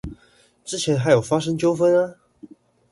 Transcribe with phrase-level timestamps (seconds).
[0.65, 2.15] 之前還有發生糾紛啊！